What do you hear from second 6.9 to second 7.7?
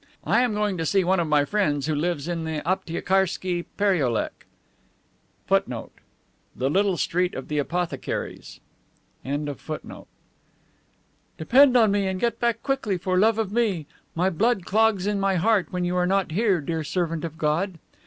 street of the